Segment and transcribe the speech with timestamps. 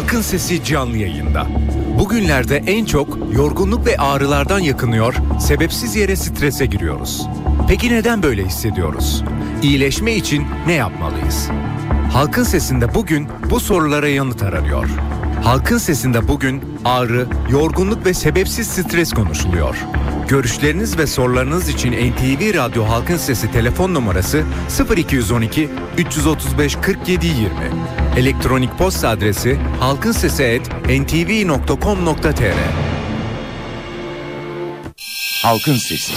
[0.00, 1.46] Halkın Sesi canlı yayında.
[1.98, 7.26] Bugünlerde en çok yorgunluk ve ağrılardan yakınıyor, sebepsiz yere strese giriyoruz.
[7.68, 9.24] Peki neden böyle hissediyoruz?
[9.62, 11.48] İyileşme için ne yapmalıyız?
[12.12, 14.88] Halkın Sesi'nde bugün bu sorulara yanıt aranıyor.
[15.44, 19.76] Halkın Sesi'nde bugün ağrı, yorgunluk ve sebepsiz stres konuşuluyor.
[20.28, 24.44] Görüşleriniz ve sorularınız için NTV Radyo Halkın Sesi telefon numarası
[24.96, 25.68] 0212
[25.98, 27.40] 335 47 20.
[28.16, 32.54] Elektronik posta adresi halkinsesi@ntv.com.tr.
[35.42, 36.12] Halkın Sesi.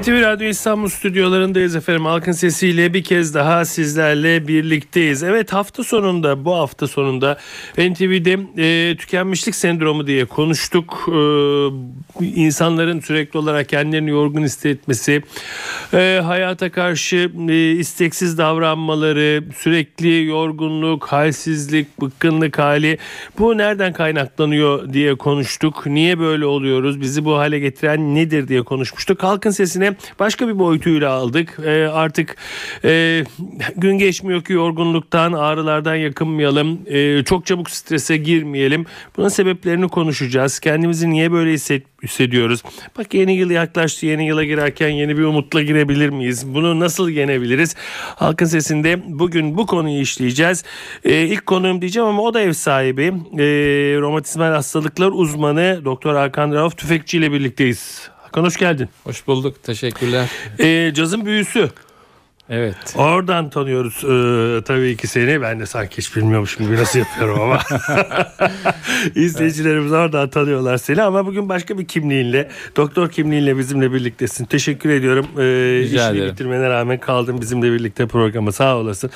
[0.00, 2.04] NTV Radyo İstanbul stüdyolarındayız efendim.
[2.04, 5.22] Halkın sesiyle bir kez daha sizlerle birlikteyiz.
[5.22, 7.38] Evet hafta sonunda bu hafta sonunda
[7.78, 11.08] NTV'de e, tükenmişlik sendromu diye konuştuk.
[11.08, 11.18] E,
[12.24, 15.22] insanların sürekli olarak kendilerini yorgun hissetmesi,
[15.92, 22.98] e, hayata karşı e, isteksiz davranmaları, sürekli yorgunluk, halsizlik, bıkkınlık hali
[23.38, 25.86] bu nereden kaynaklanıyor diye konuştuk.
[25.86, 27.00] Niye böyle oluyoruz?
[27.00, 29.22] Bizi bu hale getiren nedir diye konuşmuştuk.
[29.22, 29.83] Halkın sesine
[30.18, 31.58] başka bir boyutuyla aldık.
[31.64, 32.36] E, artık
[32.84, 33.24] e,
[33.76, 36.80] gün geçmiyor ki yorgunluktan, ağrılardan yakınmayalım.
[36.86, 38.86] E, çok çabuk strese girmeyelim.
[39.16, 40.58] Bunun sebeplerini konuşacağız.
[40.58, 42.62] Kendimizi niye böyle hisset, hissediyoruz?
[42.98, 44.06] Bak yeni yıl yaklaştı.
[44.06, 46.54] Yeni yıla girerken yeni bir umutla girebilir miyiz?
[46.54, 47.76] Bunu nasıl yenebiliriz?
[48.16, 50.64] Halkın Sesi'nde bugün bu konuyu işleyeceğiz.
[51.04, 53.02] E, ilk konuğum diyeceğim ama o da ev sahibi.
[53.38, 53.44] E,
[54.00, 58.13] romatizmal hastalıklar uzmanı Doktor Hakan Rauf Tüfekçi ile birlikteyiz.
[58.34, 58.88] Hakan hoş geldin.
[59.04, 59.62] Hoş bulduk.
[59.62, 60.30] Teşekkürler.
[60.58, 61.70] E, cazın büyüsü.
[62.50, 62.76] Evet.
[62.96, 65.42] Oradan tanıyoruz e, tabii ki seni.
[65.42, 67.60] Ben de sanki hiç bilmiyormuşum gibi nasıl yapıyorum ama.
[69.14, 74.44] İzleyicilerimiz oradan tanıyorlar seni ama bugün başka bir kimliğinle, doktor kimliğinle bizimle birliktesin.
[74.44, 75.26] Teşekkür ediyorum.
[75.36, 76.32] E, Rica işini ederim.
[76.32, 78.52] bitirmene rağmen kaldın bizimle birlikte programa.
[78.52, 79.10] Sağ olasın.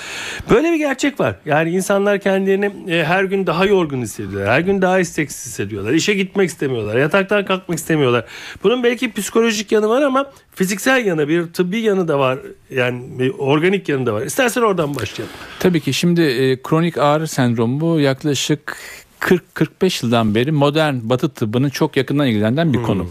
[0.50, 1.34] Böyle bir gerçek var.
[1.46, 4.52] Yani insanlar kendilerini e, her gün daha yorgun hissediyorlar.
[4.52, 5.92] Her gün daha isteksiz hissediyorlar.
[5.92, 6.96] İşe gitmek istemiyorlar.
[6.96, 8.24] Yataktan kalkmak istemiyorlar.
[8.62, 12.38] Bunun belki psikolojik yanı var ama fiziksel yanı, bir tıbbi yanı da var.
[12.70, 14.22] Yani bir organik yanı da var.
[14.22, 15.34] İstersen oradan başlayalım.
[15.60, 18.76] Tabii ki şimdi e, kronik ağrı sendromu yaklaşık
[19.20, 23.06] 40-45 yıldan beri modern batı tıbbının çok yakından ilgilenen bir konu.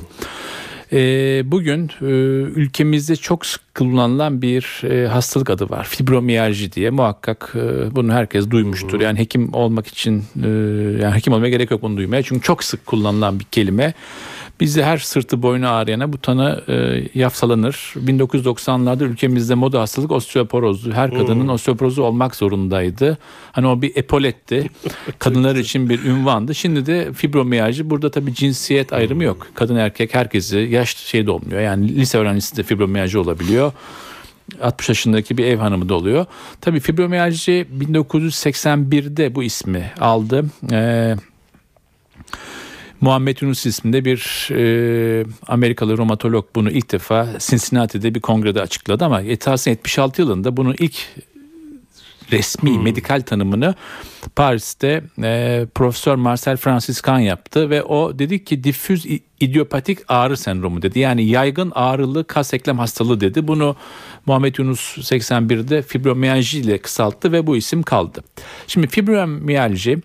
[0.91, 0.97] E,
[1.45, 2.05] bugün e,
[2.59, 5.83] ülkemizde çok sık kullanılan bir e, hastalık adı var.
[5.83, 9.01] Fibromiyalji diye muhakkak e, bunu herkes duymuştur.
[9.01, 10.47] Yani hekim olmak için e,
[11.01, 12.23] yani hekim olmaya gerek yok bunu duymaya.
[12.23, 13.93] Çünkü çok sık kullanılan bir kelime.
[14.59, 17.93] Bizde her sırtı boynu ağrıyana bu tanı e, yafsalanır.
[18.05, 20.91] 1990'larda ülkemizde moda hastalık osteoporozdu.
[20.91, 23.17] Her kadının osteoporozu olmak zorundaydı.
[23.51, 24.69] Hani o bir epoletti.
[25.19, 26.55] Kadınlar için bir ünvandı.
[26.55, 27.89] Şimdi de fibromiyalji.
[27.89, 29.47] Burada tabii cinsiyet ayrımı yok.
[29.53, 31.61] Kadın erkek herkesi yaş şeyde olmuyor.
[31.61, 33.71] Yani lise öğrencisi de fibromiyalji olabiliyor.
[34.61, 36.25] 60 yaşındaki bir ev hanımı da oluyor.
[36.61, 40.45] Tabii fibromiyalji 1981'de bu ismi aldı.
[40.71, 41.15] Ee,
[43.01, 49.21] Muhammed Yunus isminde bir e, Amerikalı romatolog bunu ilk defa Cincinnati'de bir kongrede açıkladı ama
[49.21, 50.95] etasın 76 yılında bunun ilk
[52.31, 53.75] resmi medikal tanımını
[54.35, 59.05] Paris'te e, Profesör Marcel Francis Kahn yaptı ve o dedi ki difüz
[59.39, 60.99] idiopatik ağrı sendromu dedi.
[60.99, 63.47] Yani yaygın ağrılı kas eklem hastalığı dedi.
[63.47, 63.75] Bunu
[64.25, 68.23] Muhammed Yunus 81'de fibromiyalji ile kısalttı ve bu isim kaldı.
[68.67, 69.97] Şimdi fibromiyalji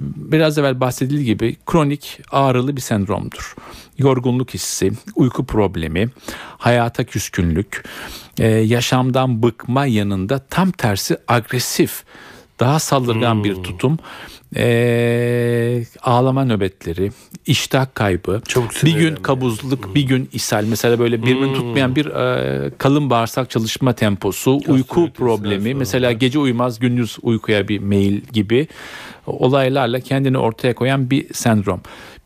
[0.00, 3.54] biraz evvel bahsedildiği gibi kronik ağrılı bir sendromdur.
[3.98, 6.08] Yorgunluk hissi, uyku problemi,
[6.58, 7.84] hayata küskünlük,
[8.38, 12.04] e, yaşamdan bıkma yanında tam tersi agresif,
[12.60, 13.98] daha saldırgan bir tutum,
[14.56, 17.12] e, ağlama nöbetleri,
[17.46, 20.64] iştah kaybı, Çabuk bir gün kabuzluk, bir gün ishal.
[20.64, 25.74] Mesela böyle birbirini tutmayan bir e, kalın bağırsak çalışma temposu, uyku problemi.
[25.74, 28.68] Mesela gece uyumaz, gündüz uykuya bir meyil gibi
[29.26, 31.80] olaylarla kendini ortaya koyan bir sendrom.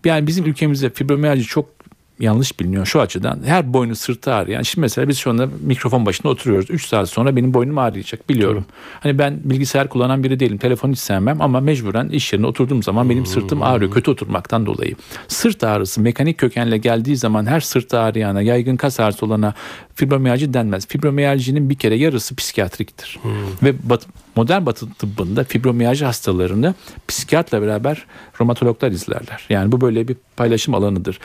[0.04, 1.77] Yani bizim ülkemizde fibromiyalji çok
[2.20, 3.40] yanlış biliniyor şu açıdan.
[3.44, 4.62] Her boynu sırtı ağrıyan.
[4.62, 6.70] Şimdi mesela biz şu anda mikrofon başında oturuyoruz.
[6.70, 8.64] 3 saat sonra benim boynum ağrıyacak biliyorum.
[9.00, 10.58] Hani ben bilgisayar kullanan biri değilim.
[10.58, 13.90] Telefonu hiç sevmem ama mecburen iş yerine oturduğum zaman benim sırtım ağrıyor.
[13.90, 14.94] Kötü oturmaktan dolayı.
[15.28, 19.54] Sırt ağrısı mekanik kökenle geldiği zaman her sırt ağrıyana, yaygın kas ağrısı olana
[19.94, 20.86] fibromiyalji denmez.
[20.88, 23.18] Fibromiyalcinin bir kere yarısı psikiyatriktir.
[23.62, 24.06] Ve bat-
[24.36, 26.74] modern batı tıbbında fibromiyalji hastalarını
[27.08, 28.04] psikiyatrla beraber
[28.40, 29.46] romatologlar izlerler.
[29.50, 31.18] Yani bu böyle bir paylaşım alanıdır.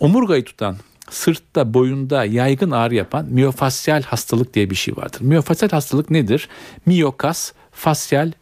[0.00, 0.76] Omurgayı tutan
[1.10, 5.20] sırtta boyunda yaygın ağrı yapan miyofasyal hastalık diye bir şey vardır.
[5.20, 6.48] Miyofasyal hastalık nedir?
[6.86, 8.32] Miyokas fasyal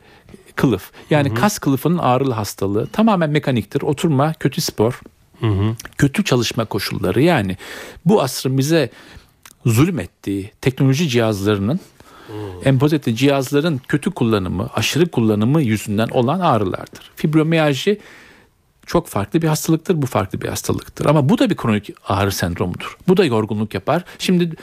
[0.56, 0.90] kılıf.
[1.10, 3.82] Yani kas kılıfının ağrılı hastalığı tamamen mekaniktir.
[3.82, 5.00] Oturma, kötü spor,
[5.98, 7.56] kötü çalışma koşulları yani
[8.04, 8.90] bu asrın bize
[9.66, 11.80] zulmettiği teknoloji cihazlarının
[12.64, 17.10] empoze ettiği cihazların kötü kullanımı, aşırı kullanımı yüzünden olan ağrılardır.
[17.16, 18.00] Fibromiyalji
[18.86, 20.02] çok farklı bir hastalıktır.
[20.02, 21.06] Bu farklı bir hastalıktır.
[21.06, 22.96] Ama bu da bir kronik ağrı sendromudur.
[23.08, 24.04] Bu da yorgunluk yapar.
[24.18, 24.56] Şimdi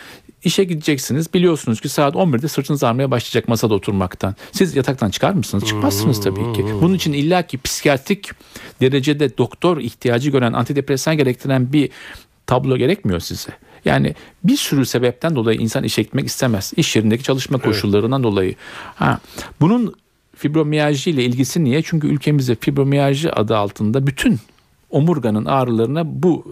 [0.44, 1.34] işe gideceksiniz.
[1.34, 4.36] Biliyorsunuz ki saat 11'de sırtınız ağrımaya başlayacak masada oturmaktan.
[4.52, 5.66] Siz yataktan çıkar mısınız?
[5.66, 6.66] Çıkmazsınız tabii ki.
[6.82, 8.30] Bunun için illaki psikiyatrik
[8.82, 11.90] derecede doktor ihtiyacı gören antidepresan gerektiren bir
[12.48, 13.50] tablo gerekmiyor size.
[13.86, 16.74] Yani bir sürü sebepten dolayı insan işe gitmek istemez.
[16.78, 18.56] İş yerindeki çalışma koşullarından dolayı.
[18.96, 19.20] Ha,
[19.62, 19.96] bunun
[20.44, 21.82] fibromiyalji ile ilgisi niye?
[21.82, 24.40] Çünkü ülkemizde fibromiyalji adı altında bütün
[24.90, 26.46] omurganın ağrılarına bu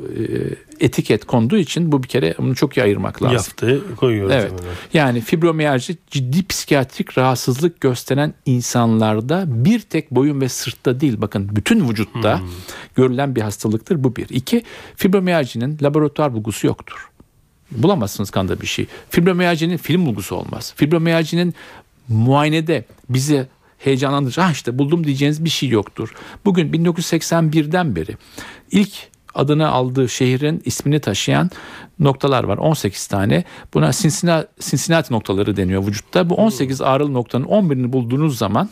[0.80, 3.36] e, etiket konduğu için bu bir kere bunu çok iyi ayırmak lazım.
[3.36, 4.36] Yaftı koyuyoruz.
[4.36, 4.52] Evet.
[4.94, 11.90] Yani fibromiyalji ciddi psikiyatrik rahatsızlık gösteren insanlarda bir tek boyun ve sırtta değil bakın bütün
[11.90, 12.48] vücutta Hmm.
[12.96, 14.30] görülen bir hastalıktır bu bir.
[14.30, 14.64] İki
[14.96, 17.10] fibromiyajinin laboratuvar bulgusu yoktur.
[17.72, 18.86] Bulamazsınız kanda bir şey.
[19.10, 20.74] Fibromiyajinin film bulgusu olmaz.
[20.76, 21.54] Fibromiyajinin
[22.08, 23.48] muayenede bize
[23.84, 26.14] heyecanlandırıcı ah işte buldum diyeceğiniz bir şey yoktur.
[26.46, 28.18] Bugün 1981'den beri
[28.72, 31.50] ilk adını aldığı şehrin ismini taşıyan
[32.00, 32.58] noktalar var.
[32.58, 33.44] 18 tane.
[33.74, 36.30] Buna Cincinnati, Cincinnati noktaları deniyor vücutta.
[36.30, 38.70] Bu 18 ağrılı noktanın 11'ini bulduğunuz zaman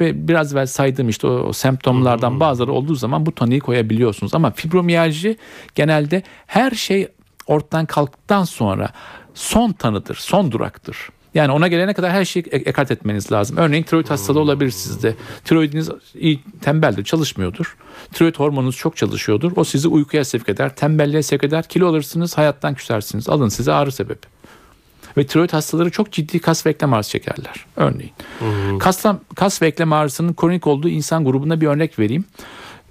[0.00, 4.34] ve biraz evvel saydığım işte o, o semptomlardan bazıları olduğu zaman bu tanıyı koyabiliyorsunuz.
[4.34, 5.36] Ama fibromiyalji
[5.74, 7.08] genelde her şey
[7.46, 8.90] ortadan kalktıktan sonra
[9.34, 11.08] son tanıdır, son duraktır.
[11.34, 13.56] Yani ona gelene kadar her şeyi ek- ekart etmeniz lazım.
[13.56, 15.14] Örneğin tiroid hastalığı olabilir sizde.
[15.44, 17.76] Tiroidiniz iyi, tembeldir, çalışmıyordur.
[18.12, 19.52] Tiroid hormonunuz çok çalışıyordur.
[19.56, 21.68] O sizi uykuya sevk eder, tembelliğe sevk eder.
[21.68, 23.28] Kilo alırsınız, hayattan küsersiniz.
[23.28, 24.18] Alın size ağrı sebebi.
[25.16, 27.64] Ve tiroid hastaları çok ciddi kas ve eklem ağrısı çekerler.
[27.76, 28.12] Örneğin.
[28.78, 32.24] Kasla, kas ve eklem ağrısının kronik olduğu insan grubuna bir örnek vereyim.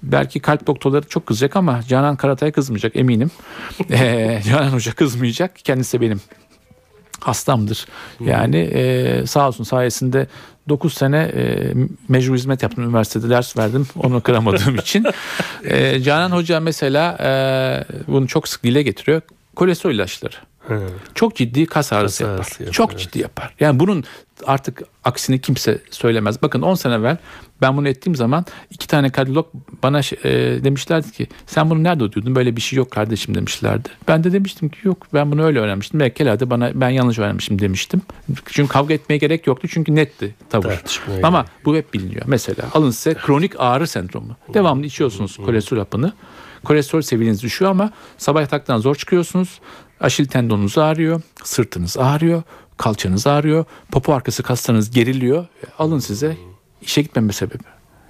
[0.02, 3.30] Belki kalp doktorları çok kızacak ama Canan Karatay kızmayacak eminim.
[3.90, 5.56] Ee, Canan Hoca kızmayacak.
[5.56, 6.20] Kendisi benim
[7.20, 7.86] hastamdır.
[8.20, 10.26] Yani e, sağ olsun sayesinde
[10.68, 11.72] 9 sene e,
[12.08, 15.06] mecbur hizmet yaptım üniversitede ders verdim onu kıramadığım için.
[15.64, 17.30] E, Canan Hoca mesela e,
[18.06, 19.22] bunu çok sık dile getiriyor.
[19.56, 20.34] Kolesterol ilaçları.
[20.70, 20.90] Evet.
[21.14, 22.42] Çok ciddi kas ağrısı Kas yapar.
[22.44, 23.00] ağrısı yapar, Çok evet.
[23.00, 23.54] ciddi yapar.
[23.60, 24.04] Yani bunun
[24.46, 26.42] artık aksini kimse söylemez.
[26.42, 27.16] Bakın 10 sene evvel
[27.60, 29.46] ben bunu ettiğim zaman iki tane kardiyolog
[29.82, 32.34] bana şey- e, demişlerdi ki sen bunu nerede ödüyordun?
[32.34, 33.88] Böyle bir şey yok kardeşim demişlerdi.
[34.08, 36.00] Ben de demiştim ki yok ben bunu öyle öğrenmiştim.
[36.00, 38.02] Belki herhalde bana ben yanlış öğrenmişim demiştim.
[38.46, 40.82] Çünkü kavga etmeye gerek yoktu çünkü netti tavır.
[41.22, 42.22] Ama bu hep biliniyor.
[42.26, 44.36] Mesela alın size kronik ağrı sendromu.
[44.54, 46.12] Devamlı içiyorsunuz kolesterol hapını.
[46.64, 49.60] Kolesterol seviyeniz düşüyor ama sabah yataktan zor çıkıyorsunuz.
[50.00, 52.42] Aşil tendonunuz ağrıyor, sırtınız ağrıyor,
[52.76, 55.46] kalçanız ağrıyor, popo arkası kaslarınız geriliyor.
[55.78, 56.36] Alın size
[56.82, 57.62] işe gitmeme sebebi.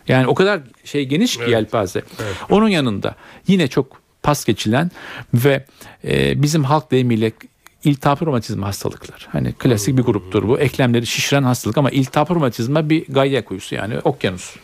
[0.08, 2.02] Yani o kadar şey geniş ki yelpaze.
[2.50, 3.14] Onun yanında
[3.46, 4.90] yine çok pas geçilen
[5.35, 5.64] ve
[6.05, 7.32] e, bizim halk deyimiyle
[7.85, 9.25] iltihap romatizma hastalıkları.
[9.32, 10.58] Hani klasik bir gruptur bu.
[10.58, 14.56] Eklemleri şişiren hastalık ama iltihap romatizma bir gayya kuyusu yani okyanus.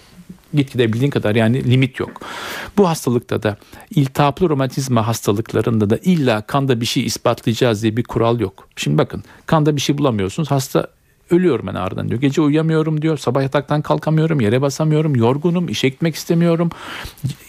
[0.55, 2.21] Git gidebildiğin kadar yani limit yok.
[2.79, 3.57] Bu hastalıkta da
[3.91, 8.69] iltihaplı romatizma hastalıklarında da illa kanda bir şey ispatlayacağız diye bir kural yok.
[8.77, 10.51] Şimdi bakın kanda bir şey bulamıyorsunuz.
[10.51, 10.89] Hasta
[11.31, 12.21] ölüyorum ben ağrıdan diyor.
[12.21, 13.19] Gece uyuyamıyorum diyor.
[13.19, 14.41] Sabah yataktan kalkamıyorum.
[14.41, 15.17] Yere basamıyorum.
[15.17, 15.69] Yorgunum.
[15.69, 16.71] işe gitmek istemiyorum.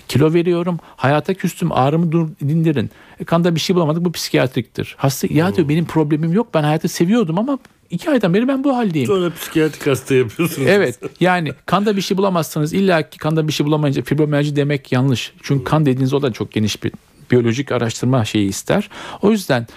[0.08, 0.80] Kilo veriyorum.
[0.96, 1.72] Hayata küstüm.
[1.72, 2.90] Ağrımı dur, dindirin.
[3.20, 4.06] E, kanda bir şey bulamadık.
[4.06, 4.96] Bu psikiyatriktir.
[4.98, 6.48] Hasta ya diyor benim problemim yok.
[6.54, 7.60] Ben hayatı seviyordum ama
[7.90, 9.08] iki aydan beri ben bu haldeyim.
[9.08, 10.68] Sonra psikiyatrik hasta yapıyorsunuz.
[10.68, 15.34] Evet yani kanda bir şey bulamazsanız illa ki kanda bir şey bulamayınca fibromiyalji demek yanlış.
[15.42, 16.92] Çünkü kan dediğiniz o da çok geniş bir
[17.32, 18.90] biyolojik araştırma şeyi ister.
[19.22, 19.68] O yüzden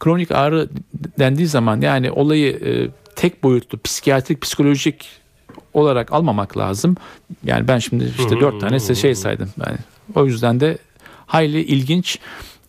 [0.00, 0.68] kronik ağrı
[1.18, 5.08] dendiği zaman yani olayı e, tek boyutlu psikiyatrik psikolojik
[5.74, 6.96] olarak almamak lazım.
[7.44, 9.50] Yani ben şimdi işte dört tane size şey saydım.
[9.66, 9.78] Yani
[10.14, 10.78] o yüzden de
[11.26, 12.18] hayli ilginç.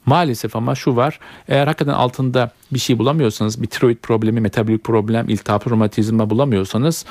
[0.06, 1.20] Maalesef ama şu var.
[1.48, 7.06] Eğer hakikaten altında bir şey bulamıyorsanız, bir tiroid problemi, metabolik problem, iltihap romatizma bulamıyorsanız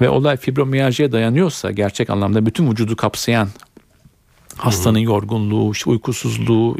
[0.00, 3.48] ve olay fibromiyaljiye dayanıyorsa gerçek anlamda bütün vücudu kapsayan
[4.56, 6.76] hastanın yorgunluğu, işte uykusuzluğu,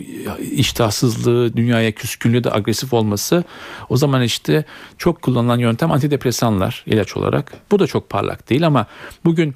[0.53, 3.45] iştahsızlığı, dünyaya küskünlüğü de agresif olması
[3.89, 4.65] o zaman işte
[4.99, 7.53] çok kullanılan yöntem antidepresanlar ilaç olarak.
[7.71, 8.87] Bu da çok parlak değil ama
[9.25, 9.55] bugün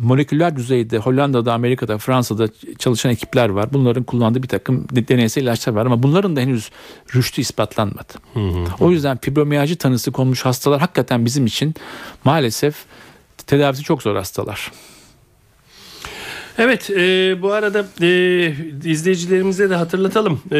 [0.00, 3.72] moleküler düzeyde Hollanda'da, Amerika'da, Fransa'da çalışan ekipler var.
[3.72, 6.70] Bunların kullandığı bir takım deneysel ilaçlar var ama bunların da henüz
[7.14, 8.12] rüştü ispatlanmadı.
[8.80, 11.74] O yüzden fibromiyalji tanısı konmuş hastalar hakikaten bizim için
[12.24, 12.84] maalesef
[13.46, 14.72] tedavisi çok zor hastalar.
[16.58, 18.08] Evet e, bu arada e,
[18.84, 20.40] izleyicilerimize de hatırlatalım.
[20.52, 20.58] E,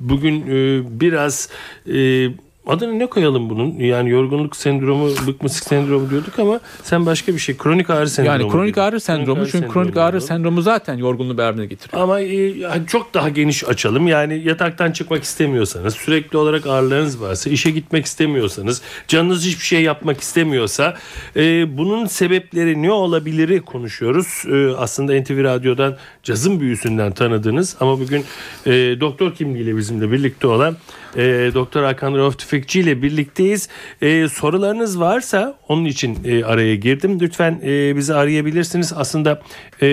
[0.00, 1.48] bugün e, biraz
[1.92, 2.28] e,
[2.70, 3.78] Adını ne koyalım bunun?
[3.78, 7.56] Yani yorgunluk sendromu, bıkmışlık sendromu diyorduk ama sen başka bir şey.
[7.56, 8.40] Kronik ağrı sendromu.
[8.40, 12.02] Yani kronik ağrı sendromu çünkü kronik ağrı sendromu zaten yorgunluğu beraberinde getiriyor.
[12.02, 14.06] Ama e, çok daha geniş açalım.
[14.06, 20.20] Yani yataktan çıkmak istemiyorsanız, sürekli olarak ağrılarınız varsa, işe gitmek istemiyorsanız, canınız hiçbir şey yapmak
[20.20, 20.96] istemiyorsa
[21.36, 24.44] e, bunun sebepleri ne olabilir konuşuyoruz.
[24.52, 28.24] E, aslında NTV Radyo'dan cazın büyüsünden tanıdığınız ama bugün
[28.66, 30.76] e, doktor kimliğiyle bizimle birlikte olan
[31.16, 33.68] e, Doktor Hakan Rauf Tüfekçi ile birlikteyiz.
[34.02, 37.20] E, sorularınız varsa onun için e, araya girdim.
[37.20, 38.92] Lütfen e, bizi arayabilirsiniz.
[38.96, 39.42] Aslında
[39.82, 39.88] e,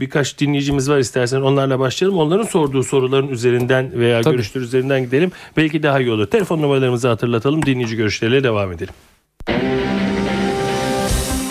[0.00, 2.18] birkaç dinleyicimiz var istersen onlarla başlayalım.
[2.18, 4.34] Onların sorduğu soruların üzerinden veya Tabii.
[4.34, 5.32] görüşler üzerinden gidelim.
[5.56, 6.26] Belki daha iyi olur.
[6.26, 7.66] Telefon numaralarımızı hatırlatalım.
[7.66, 8.94] Dinleyici görüşleriyle devam edelim.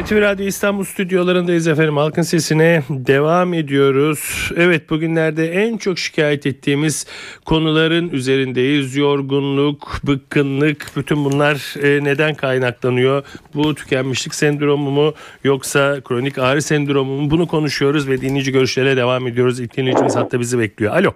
[0.00, 1.96] NTV Radyo İstanbul stüdyolarındayız efendim.
[1.96, 4.50] Halkın sesine devam ediyoruz.
[4.56, 7.06] Evet bugünlerde en çok şikayet ettiğimiz
[7.44, 8.96] konuların üzerindeyiz.
[8.96, 13.22] Yorgunluk, bıkkınlık bütün bunlar e, neden kaynaklanıyor?
[13.54, 15.12] Bu tükenmişlik sendromu mu
[15.44, 17.30] yoksa kronik ağrı sendromu mu?
[17.30, 19.60] Bunu konuşuyoruz ve dinleyici görüşlere devam ediyoruz.
[19.60, 20.92] İlk dinleyicimiz hatta bizi bekliyor.
[20.96, 21.10] Alo.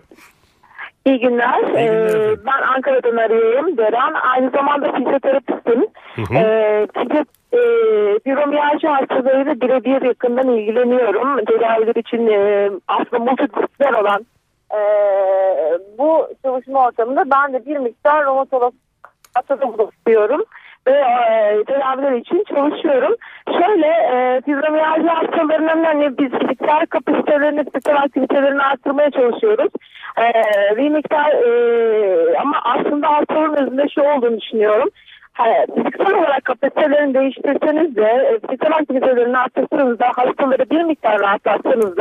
[1.07, 1.61] İyi günler.
[1.63, 3.77] İyi günler Ee, ben Ankara'dan arıyorum.
[3.77, 4.15] Deren.
[4.35, 5.87] Aynı zamanda fizyoterapistim.
[6.37, 7.25] Ee, fizyo,
[7.57, 11.45] e, fibromiyalji hastalarıyla birebir yakından ilgileniyorum.
[11.45, 14.27] Tedaviler için e, aslında multidisipliner olan
[14.73, 14.81] e,
[15.99, 18.75] bu çalışma ortamında ben de bir miktar romatolog
[19.35, 20.45] hastada bulunuyorum
[20.87, 23.15] ve e, tedaviler için çalışıyorum.
[23.47, 29.73] Şöyle e, fibromiyalji hastalarının hani biz fiziksel kapasitelerini, fiziksel aktivitelerini arttırmaya çalışıyoruz.
[30.19, 30.27] E,
[30.77, 34.89] bir miktar e, ama aslında hastalığın özünde şu olduğunu düşünüyorum.
[35.75, 41.99] Fiziksel olarak kapasitelerini değiştirseniz de e, fiziksel aktivitelerini arttırsanız hastaları bir miktar rahatlatsanız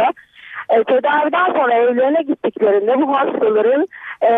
[0.69, 3.87] e, tedaviden sonra evlerine gittiklerinde bu hastaların
[4.21, 4.31] e,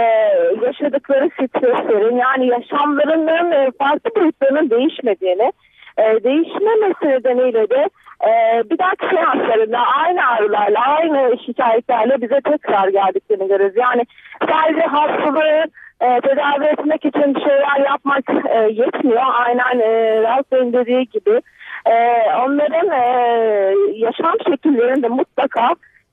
[0.65, 5.51] yaşadıkları streslerin yani yaşamlarının e, farklı boyutlarının değişmediğini
[5.97, 7.89] e, değişmemesi nedeniyle de
[8.27, 13.77] e, bir dahaki seanslarında aynı ağrılarla aynı şikayetlerle bize tekrar geldiklerini görüyoruz.
[13.77, 14.03] Yani
[14.49, 15.63] sadece hastalığı
[16.01, 19.23] e, tedavi etmek için şeyler yapmak e, yetmiyor.
[19.33, 21.41] Aynen e, Rahat Bey'in dediği gibi
[21.85, 21.95] e,
[22.45, 23.03] onların e,
[23.95, 25.69] yaşam şekillerini de mutlaka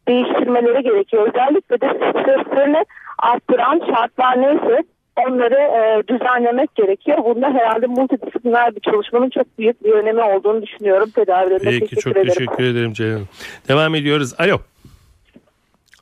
[0.08, 1.28] değiştirmeleri gerekiyor.
[1.28, 2.84] Özellikle de streslerini
[3.18, 4.82] arttıran şartlar neyse
[5.16, 7.18] onları e, düzenlemek gerekiyor.
[7.24, 11.64] Bunda herhalde multidisipliner bir çalışmanın çok büyük bir önemi olduğunu düşünüyorum tedavilerinde.
[11.64, 12.28] Peki teşekkür çok ederim.
[12.28, 13.14] teşekkür ederim Ceylan.
[13.14, 13.28] Hanım.
[13.68, 14.34] Devam ediyoruz.
[14.38, 14.58] Alo.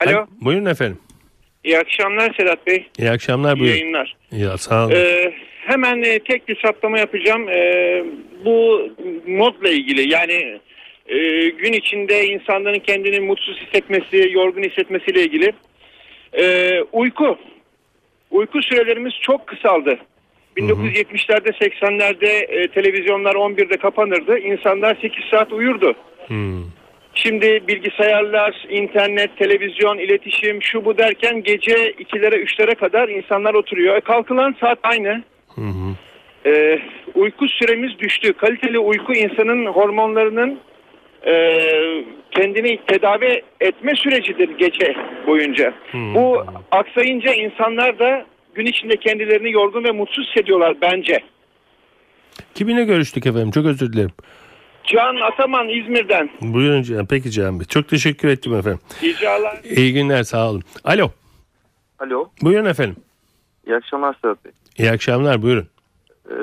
[0.06, 0.26] Alo.
[0.40, 0.98] Buyurun efendim.
[1.64, 2.86] İyi akşamlar Sedat Bey.
[2.98, 3.76] İyi akşamlar İyi buyurun.
[3.76, 4.16] yayınlar.
[4.32, 4.94] Ya sağ olun.
[4.96, 5.32] Ee,
[5.66, 7.48] hemen e, tek bir saptama yapacağım.
[7.48, 8.04] Ee,
[8.44, 8.88] bu
[9.26, 10.58] modla ilgili yani
[11.06, 15.52] e, gün içinde insanların kendini mutsuz hissetmesi, yorgun hissetmesiyle ilgili.
[16.38, 17.38] Ee, uyku.
[18.30, 19.98] Uyku sürelerimiz çok kısaldı.
[20.56, 24.38] 1970'lerde 80'lerde e, televizyonlar 11'de kapanırdı.
[24.38, 25.94] İnsanlar 8 saat uyurdu.
[26.26, 26.62] Hmm.
[27.14, 33.96] Şimdi bilgisayarlar, internet, televizyon, iletişim şu bu derken gece 2'lere 3'lere kadar insanlar oturuyor.
[33.96, 35.22] E, kalkılan saat aynı.
[36.46, 36.78] E,
[37.14, 38.32] uyku süremiz düştü.
[38.32, 40.58] Kaliteli uyku insanın hormonlarının
[41.26, 41.34] e,
[42.30, 44.94] kendini tedavi etme sürecidir gece
[45.26, 45.74] boyunca.
[45.94, 51.18] Bu aksayınca insanlar da gün içinde kendilerini yorgun ve mutsuz hissediyorlar bence.
[52.54, 53.50] Kiminle görüştük efendim?
[53.50, 54.12] Çok özür dilerim.
[54.84, 56.30] Can Ataman İzmir'den.
[56.40, 57.06] Buyurun Cihan.
[57.06, 57.66] Peki Cihan Bey.
[57.66, 58.80] Çok teşekkür ettim efendim.
[59.02, 59.60] İcalar.
[59.76, 60.62] İyi günler sağ olun.
[60.84, 61.10] Alo.
[61.98, 62.96] Alo, Buyurun efendim.
[63.66, 64.52] iyi akşamlar Sedat Bey.
[64.78, 65.66] İyi akşamlar buyurun.
[66.30, 66.34] Ee,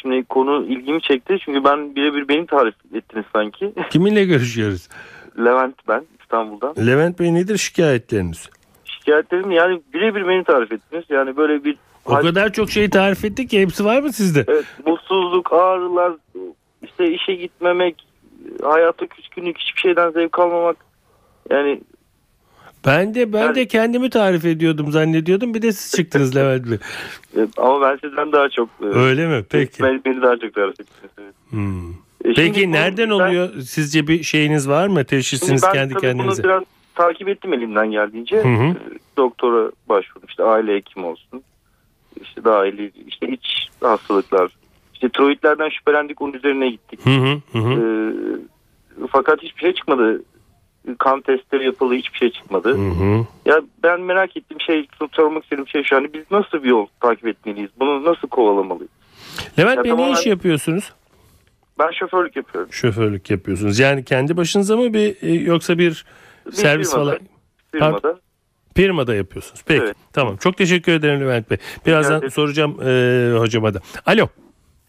[0.00, 3.72] şimdi konu ilgimi çekti çünkü ben birebir beni tarif ettiniz sanki.
[3.90, 4.88] Kiminle görüşüyoruz?
[5.38, 6.74] Levent ben İstanbul'dan.
[6.86, 8.50] Levent Bey nedir şikayetleriniz?
[8.84, 11.04] Şikayetlerim yani birebir beni tarif ettiniz.
[11.08, 14.44] Yani böyle bir O kadar çok şey tarif ettik ki hepsi var mı sizde?
[14.48, 16.12] evet, mutsuzluk, ağrılar,
[17.04, 18.06] işte işe gitmemek,
[18.62, 20.76] hayata küskünlük, hiçbir şeyden zevk almamak.
[21.50, 21.80] Yani
[22.86, 25.54] Ben de ben de kendimi tarif ediyordum zannediyordum.
[25.54, 26.78] Bir de siz çıktınız Levent Bey.
[27.36, 29.44] e, ama ben sizden daha çok e, Öyle mi?
[29.50, 29.82] Peki.
[29.82, 31.12] beni, beni daha çok tarif ettiniz.
[31.50, 31.90] Hmm.
[31.90, 31.94] E,
[32.24, 33.48] şimdi Peki bu- nereden ben- oluyor?
[33.60, 34.94] Sizce bir şeyiniz var mı?
[34.94, 36.42] Şimdi Teşhisiniz ben kendi kendinize.
[36.42, 36.62] bunu biraz
[36.94, 38.36] takip ettim elimden geldiğince.
[38.36, 38.64] Hı hı.
[38.64, 38.76] Ee,
[39.16, 40.28] Doktora başvurdum.
[40.28, 41.42] İşte aile hekimi olsun.
[42.22, 44.50] İşte dahili işte iç hastalıklar.
[45.02, 47.00] İşte tiroidlerden şüphelendik onun üzerine gittik.
[47.06, 47.10] Hı
[47.52, 47.72] hı hı.
[47.72, 50.22] Ee, fakat hiçbir şey çıkmadı.
[50.98, 52.68] kan testleri yapıldı hiçbir şey çıkmadı.
[52.68, 53.26] Hı hı.
[53.46, 57.26] Ya ben merak ettiğim şey sormak istediğim şey şu an biz nasıl bir yol takip
[57.26, 57.70] etmeliyiz?
[57.80, 58.90] Bunu nasıl kovalamalıyız?
[59.58, 60.92] Levent Ya Bey ne tamamen- iş yapıyorsunuz?
[61.78, 62.72] Ben şoförlük yapıyorum.
[62.72, 63.78] Şoförlük yapıyorsunuz.
[63.78, 66.04] Yani kendi başınıza mı bir e, yoksa bir
[66.46, 67.20] Bir servis firmada, falan?
[67.72, 68.18] Firmada.
[68.76, 69.62] Firmada yapıyorsunuz.
[69.66, 69.96] Peki Evet.
[70.12, 70.36] tamam.
[70.36, 71.58] Çok teşekkür ederim Levent Bey.
[71.86, 73.80] Birazdan soracağım e, hocama da.
[74.06, 74.28] Alo.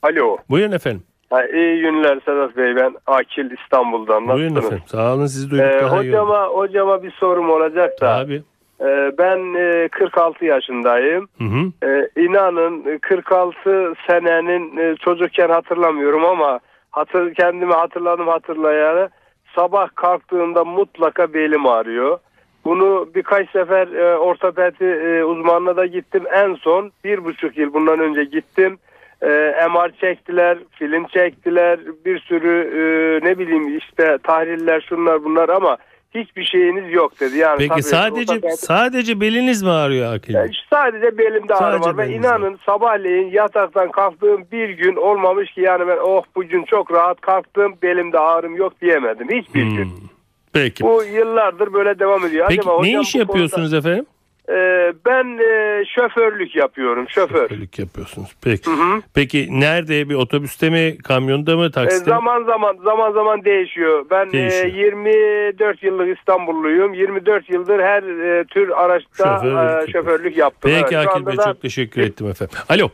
[0.04, 0.38] Alo.
[0.50, 1.04] Buyurun efendim.
[1.30, 2.76] Ha, iyi günler Sedat Bey.
[2.76, 4.28] Ben Akil İstanbul'dan.
[4.28, 4.66] Buyurun Nasılsınız?
[4.66, 4.84] efendim.
[4.88, 8.16] Sağ olun sizi duyduk Ee, daha iyi hocama, hocama bir sorum olacak da.
[8.16, 8.42] Abi.
[8.82, 11.28] Ee, ben e, 46 yaşındayım.
[11.38, 11.88] Hı hı.
[11.90, 16.60] Ee, inanın e, 46 senenin e, çocukken hatırlamıyorum ama
[16.92, 19.10] hatır, kendimi hatırladım hatırlayalı.
[19.56, 22.18] Sabah kalktığımda mutlaka belim ağrıyor.
[22.66, 26.24] Bunu birkaç sefer e, ortopedi e, uzmanına da gittim.
[26.34, 28.78] En son bir buçuk yıl bundan önce gittim.
[29.24, 29.28] E,
[29.68, 35.78] MR çektiler, film çektiler, bir sürü e, ne bileyim işte tahliller şunlar bunlar ama
[36.16, 37.38] hiçbir şeyiniz yok dedi.
[37.38, 41.98] Yani Peki tabii sadece ortopedi- sadece beliniz mi ağrıyor Akil yani sadece belimde ağrı var
[41.98, 47.22] ve inanın sabahleyin yataktan kalktığım bir gün olmamış ki yani ben oh bugün çok rahat
[47.22, 49.86] kalktım belimde ağrım yok diyemedim hiçbir gün.
[49.86, 50.08] Hmm.
[50.54, 50.84] Peki.
[50.84, 52.46] Bu yıllardır böyle devam ediyor.
[52.50, 54.06] Peki Acaba ne iş yapıyorsunuz efendim?
[54.50, 57.42] Ee, ben e, şoförlük yapıyorum şoför.
[57.50, 58.30] Şoförlük yapıyorsunuz.
[58.42, 58.70] Peki.
[59.14, 62.06] Peki nerede bir otobüste mi, kamyonda mı, E, takside mi?
[62.10, 64.06] zaman zaman zaman zaman değişiyor.
[64.12, 64.66] Ben e, Değişiyor.
[64.66, 66.94] 24 yıllık İstanbulluyum.
[66.94, 70.72] 24 yıldır her e, tür araçta Şoförlük e, şoförlük yaptım.
[70.72, 72.58] Evet, Peki şu Akil Bey da- çok teşekkür ettim efendim.
[72.70, 72.90] Alo.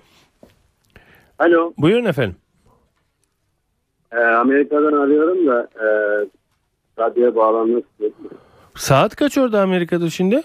[1.39, 2.35] Alo, Buyurun efendim.
[4.11, 5.87] e, Amerika'dan arıyorum da e,
[7.01, 8.13] radyoya bağlanmak istedim.
[8.75, 10.41] Saat kaç orada Amerika'da şimdi?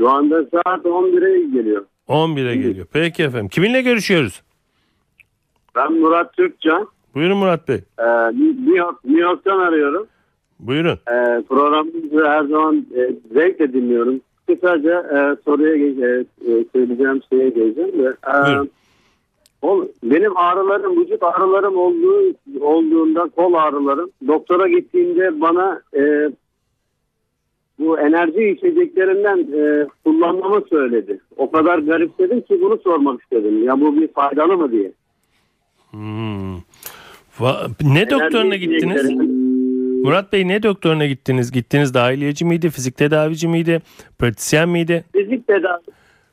[0.00, 1.84] Şu anda saat 11'e geliyor.
[2.08, 2.86] 11'e geliyor.
[2.92, 3.48] Peki efendim.
[3.48, 4.42] Kiminle görüşüyoruz?
[5.76, 6.88] Ben Murat Türkcan.
[7.14, 7.80] Buyurun Murat Bey.
[7.98, 10.06] E, New, York, New York'tan arıyorum.
[10.60, 10.98] Buyurun.
[11.08, 14.20] E, programınızı her zaman e, zevkle dinliyorum.
[14.46, 18.16] Kısaca e, soruya e, e, söyleyeceğim şeye geleceğim de.
[18.28, 18.46] E,
[19.62, 19.90] Buyurun.
[20.02, 24.10] benim ağrılarım, vücut ağrılarım olduğu olduğunda kol ağrılarım.
[24.26, 26.30] Doktora gittiğimde bana e,
[27.78, 31.20] bu enerji içeceklerinden e, kullanmamı söyledi.
[31.36, 33.64] O kadar garipsedim ki bunu sormak istedim.
[33.64, 34.92] Ya bu bir faydalı mı diye.
[35.90, 36.56] Hmm.
[37.38, 39.10] Va- ne doktoruna gittiniz?
[40.04, 41.52] Murat Bey ne doktoruna gittiniz?
[41.52, 43.80] Gittiniz dahiliyeci miydi, fizik tedavici miydi,
[44.18, 45.04] pratisyen miydi?
[45.12, 45.82] Fizik tedavi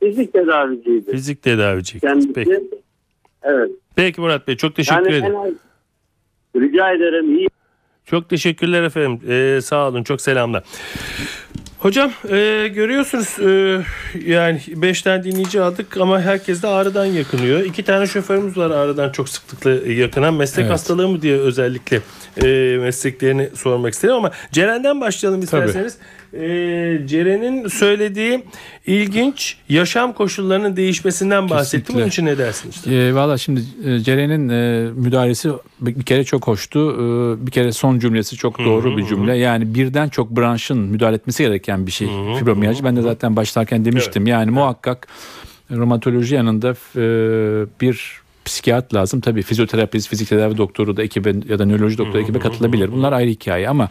[0.00, 1.10] fizik tedaviciydi.
[1.10, 2.00] Fizik tedavici.
[2.00, 2.32] Kendisi.
[2.32, 2.60] Peki.
[3.42, 3.70] Evet.
[3.96, 5.34] Peki Murat Bey çok teşekkür Yani ederim.
[5.34, 5.54] enerji-
[6.56, 7.36] rica ederim.
[7.38, 7.48] İyi
[8.06, 9.30] Çok teşekkürler efendim.
[9.30, 10.02] Ee, sağ olun.
[10.02, 10.62] Çok selamlar.
[11.84, 13.82] Hocam e, görüyorsunuz e,
[14.30, 17.60] yani 5 tane dinleyici aldık ama herkes de ağrıdan yakınıyor.
[17.60, 20.34] İki tane şoförümüz var ağrıdan çok sıklıkla yakınan.
[20.34, 20.72] Meslek Evet.
[20.72, 22.00] hastalığı mı diye özellikle
[22.42, 25.98] e, mesleklerini sormak istedim ama Ceren'den başlayalım isterseniz.
[26.32, 26.38] E,
[27.06, 28.44] Ceren'in söylediği
[28.86, 31.94] ilginç yaşam koşullarının değişmesinden bahsetti.
[31.94, 32.86] Bunun için ne dersiniz?
[32.86, 36.92] E, Valla şimdi e, Ceren'in e, müdahalesi bir kere çok hoştu.
[36.92, 39.36] E, bir kere son cümlesi çok doğru bir cümle.
[39.36, 42.08] Yani birden çok branşın müdahale etmesi gereken bir şey
[42.38, 42.84] fibromiyalji.
[42.84, 44.26] Ben de zaten başlarken demiştim.
[44.26, 45.08] Yani muhakkak
[45.70, 47.04] romatoloji yanında e,
[47.80, 49.20] bir psikiyat lazım.
[49.20, 52.92] Tabii fizyoterapist, fizik tedavi doktoru da ekibe ya da nöroloji doktoru ekibe katılabilir.
[52.92, 53.88] Bunlar ayrı hikaye ama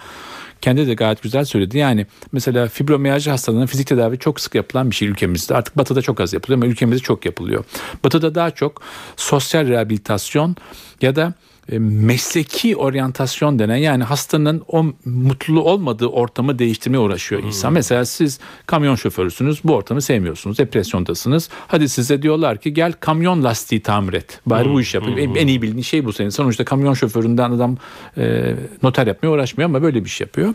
[0.61, 1.77] kendi de gayet güzel söyledi.
[1.77, 5.55] Yani mesela fibromiyalji hastalığının fizik tedavi çok sık yapılan bir şey ülkemizde.
[5.55, 7.65] Artık batıda çok az yapılıyor ama ülkemizde çok yapılıyor.
[8.03, 8.81] Batıda daha çok
[9.15, 10.55] sosyal rehabilitasyon
[11.01, 11.33] ya da
[11.78, 17.73] mesleki oryantasyon denen yani hastanın o mutlu olmadığı ortamı değiştirmeye uğraşıyor insan.
[17.73, 21.49] Mesela siz kamyon şoförüsünüz bu ortamı sevmiyorsunuz depresyondasınız.
[21.67, 24.41] Hadi size diyorlar ki gel kamyon lastiği tamir et.
[24.45, 25.19] Bari bu iş yapayım.
[25.19, 26.30] En, en iyi bildiğin şey bu senin.
[26.30, 27.78] Sonuçta kamyon şoföründen adam
[28.17, 30.54] e, noter yapmaya uğraşmıyor ama böyle bir şey yapıyor.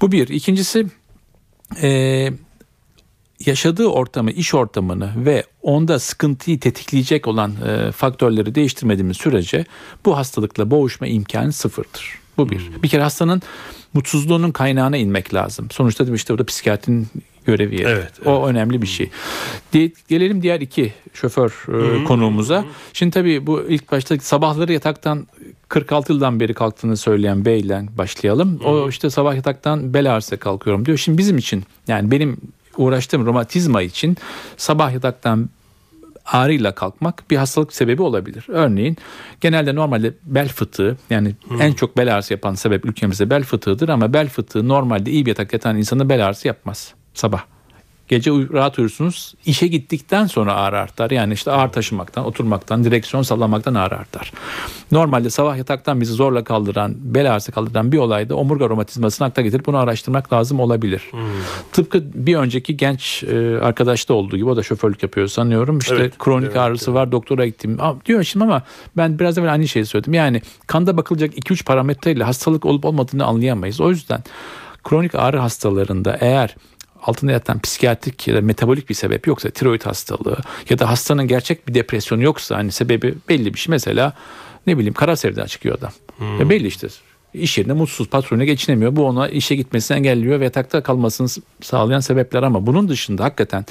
[0.00, 0.28] Bu bir.
[0.28, 0.86] İkincisi
[1.82, 2.30] e,
[3.46, 9.64] yaşadığı ortamı, iş ortamını ve onda sıkıntıyı tetikleyecek olan e, faktörleri değiştirmediğimiz sürece
[10.04, 12.18] bu hastalıkla boğuşma imkanı sıfırdır.
[12.38, 12.70] Bu bir.
[12.82, 13.42] Bir kere hastanın
[13.94, 15.70] mutsuzluğunun kaynağına inmek lazım.
[15.70, 17.06] Sonuçta değil mi işte burada psikiyatrinin
[17.46, 17.88] görevi yeri.
[17.88, 19.10] Evet, O önemli bir şey.
[19.72, 21.64] Di- gelelim diğer iki şoför
[22.00, 22.64] e, konuğumuza.
[22.92, 25.26] Şimdi tabii bu ilk başta sabahları yataktan
[25.68, 28.60] 46 yıldan beri kalktığını söyleyen beyle başlayalım.
[28.64, 30.98] O işte sabah yataktan bel ağrısı kalkıyorum diyor.
[30.98, 32.36] Şimdi bizim için yani benim
[32.78, 34.16] uğraştığım romatizma için
[34.56, 35.48] sabah yataktan
[36.26, 38.44] ağrıyla kalkmak bir hastalık sebebi olabilir.
[38.48, 38.96] Örneğin
[39.40, 44.12] genelde normalde bel fıtığı yani en çok bel ağrısı yapan sebep ülkemizde bel fıtığıdır ama
[44.12, 47.55] bel fıtığı normalde iyi bir yatak yatan insana bel ağrısı yapmaz sabah.
[48.08, 49.34] Gece rahat uyursunuz.
[49.46, 51.10] İşe gittikten sonra ağrı artar.
[51.10, 54.32] Yani işte ağır taşımaktan, oturmaktan, direksiyon sallamaktan ağrı artar.
[54.92, 59.66] Normalde sabah yataktan bizi zorla kaldıran, bel ağrısı kaldıran bir olayda omurga romatizmasını akla getirip
[59.66, 61.02] bunu araştırmak lazım olabilir.
[61.72, 65.78] Tıpkı bir önceki genç e, arkadaşta olduğu gibi o da şoförlük yapıyor sanıyorum.
[65.78, 67.78] İşte Evet, kronik evet, ağrısı var doktora gittim.
[68.06, 68.62] Diyor şimdi ama
[68.96, 70.14] ben biraz evvel aynı şeyi söyledim.
[70.14, 73.80] Yani kanda bakılacak 2-3 parametreyle hastalık olup olmadığını anlayamayız.
[73.80, 74.24] O yüzden
[74.84, 76.56] kronik ağrı hastalarında eğer
[77.06, 80.38] altında yatan psikiyatrik ya da metabolik bir sebep yoksa tiroid hastalığı
[80.70, 84.12] ya da hastanın gerçek bir depresyonu yoksa hani sebebi belli bir şey mesela
[84.66, 85.92] ne bileyim kara sevda çıkıyor adam.
[86.40, 86.88] Ya belli işte
[87.34, 88.96] iş yerinde mutsuz patrona geçinemiyor.
[88.96, 91.28] Bu ona işe gitmesini engelliyor ve yatakta kalmasını
[91.62, 93.66] sağlayan sebepler ama bunun dışında hakikaten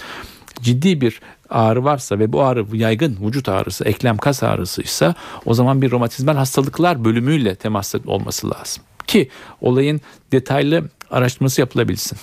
[0.62, 5.82] ciddi bir ağrı varsa ve bu ağrı yaygın vücut ağrısı, eklem kas ağrısıysa o zaman
[5.82, 8.84] bir romatizmal hastalıklar bölümüyle temas olması lazım.
[9.08, 9.30] Ki
[9.62, 12.18] olayın detaylı araştırması yapılabilsin.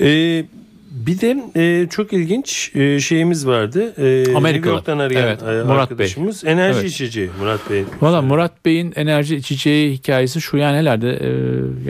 [0.00, 0.44] Ee,
[0.90, 3.94] bir de e, çok ilginç e, şeyimiz vardı.
[3.98, 4.76] E, Amerikalı.
[4.76, 5.76] New arayan Evet, e, Murat Bey.
[5.78, 6.44] arkadaşımız.
[6.44, 6.90] Enerji Evet.
[6.90, 7.84] içeceği Murat Bey.
[8.00, 11.28] Valla Murat Bey'in enerji içeceği hikayesi şu yani herhalde e,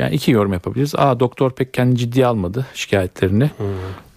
[0.01, 0.95] yani iki yorum yapabiliriz.
[0.95, 3.51] A doktor pek kendi ciddiye almadı şikayetlerini.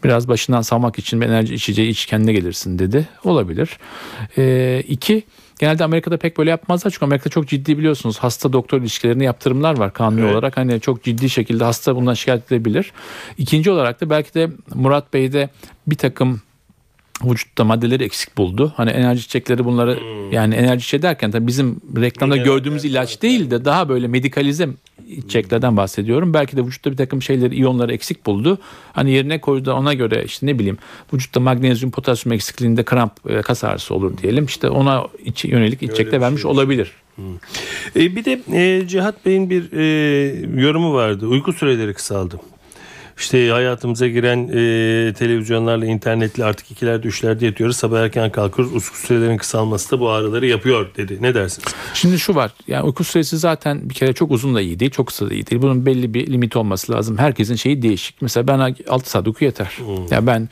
[0.03, 3.07] Biraz başından salmak için bir enerji içeceği iç kendine gelirsin dedi.
[3.23, 3.69] Olabilir.
[4.37, 5.23] E, iki
[5.59, 9.93] genelde Amerika'da pek böyle yapmazlar çünkü Amerika'da çok ciddi biliyorsunuz hasta doktor ilişkilerinde yaptırımlar var
[9.93, 10.33] kanuni Evet.
[10.33, 10.57] olarak.
[10.57, 12.91] Hani çok ciddi şekilde hasta bundan şikayet edebilir.
[13.37, 15.49] İkinci olarak da belki de Murat Bey'de
[15.87, 16.41] bir takım
[17.23, 18.73] vücutta maddeleri eksik buldu.
[18.77, 19.99] Hani enerji içecekleri bunları
[20.31, 24.69] yani enerji içeceği derken tabii bizim reklamda Mineral gördüğümüz ilaç değil de daha böyle medikalize
[25.07, 26.33] içeceklerden bahsediyorum.
[26.33, 28.57] Belki de vücutta bir takım şeyleri, iyonları eksik buldu.
[28.93, 30.77] Hani yerine koydu ona göre işte ne bileyim
[31.13, 34.45] vücutta magnezyum, potasyum eksikliğinde kramp, e, kas ağrısı olur diyelim.
[34.45, 36.51] İşte ona iç, yönelik içecekler bir vermiş şey.
[36.51, 36.91] olabilir.
[37.95, 41.27] E, bir de e, Cihat Bey'in bir e, yorumu vardı.
[41.27, 42.39] Uyku süreleri kısaldı.
[43.17, 47.77] İşte hayatımıza giren e, televizyonlarla, internetle artık ikilerde, üçlerde yatıyoruz.
[47.77, 48.73] Sabah erken kalkıyoruz.
[48.73, 51.17] Uyku sürelerinin kısalması da bu ağrıları yapıyor dedi.
[51.21, 51.67] Ne dersiniz?
[51.93, 52.51] Şimdi şu var.
[52.67, 55.47] Yani uyku süresi zaten bir kere çok uzun da iyi değil, çok kısa da iyi
[55.47, 55.61] değil.
[55.61, 57.17] Bunun belli bir limit olması lazım.
[57.17, 58.21] Herkesin şeyi değişik.
[58.21, 59.77] Mesela ben 6 saat uyku yeter.
[60.11, 60.49] Ya ben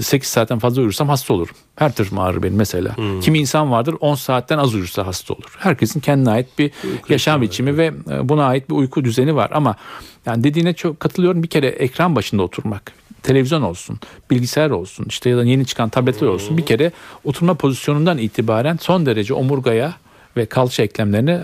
[0.00, 1.54] 8 saatten fazla uyursam hasta olurum.
[1.76, 2.96] Her tırım ağrır benim mesela.
[3.22, 5.56] Kimi insan vardır 10 saatten az uyursa hasta olur.
[5.58, 6.70] Herkesin kendine ait bir
[7.08, 9.76] yaşam biçimi ve e, buna ait bir uyku düzeni var ama
[10.26, 11.42] yani dediğine çok katılıyorum.
[11.42, 13.98] Bir kere ekran başında oturmak televizyon olsun,
[14.30, 16.58] bilgisayar olsun, işte ya da yeni çıkan tabletler olsun.
[16.58, 16.92] Bir kere
[17.24, 19.94] oturma pozisyonundan itibaren son derece omurgaya
[20.36, 21.40] ve kalça eklemlerine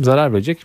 [0.00, 0.58] zarar verecek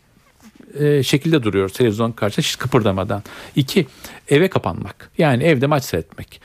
[0.80, 3.24] e, şekilde duruyor televizyon karşısında hiç kıpırdamadan.
[3.56, 3.88] İki,
[4.30, 5.12] eve kapanmak.
[5.18, 6.42] Yani evde maç seyretmek.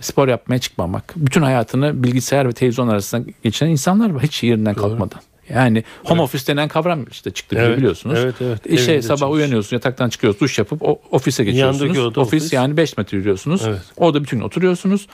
[0.00, 1.12] Spor yapmaya çıkmamak.
[1.16, 5.20] Bütün hayatını bilgisayar ve televizyon arasında geçiren insanlar var hiç yerinden kalkmadan.
[5.48, 8.18] Yani home office denen kavram işte çıktı Evet, biliyorsunuz.
[8.22, 8.66] evet, evet.
[8.66, 9.34] İşe Evinde sabah çalış.
[9.34, 11.96] uyanıyorsun, yataktan çıkıyorsun, duş yapıp o, ofise geçiyorsunuz.
[11.96, 12.52] Yandaki ofis, ofis.
[12.52, 13.62] yani 5 metre yürüyorsunuz.
[13.66, 13.80] Evet.
[13.96, 15.06] Orada bütün gün oturuyorsunuz.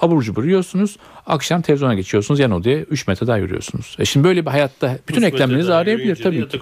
[0.00, 0.96] Abur cubur yiyorsunuz.
[1.26, 2.40] Akşam televizyona geçiyorsunuz.
[2.40, 3.96] Yan odaya 3 metre daha yürüyorsunuz.
[3.98, 6.60] E şimdi böyle bir hayatta bütün eklemleriniz ağrıyabilir tabii ki.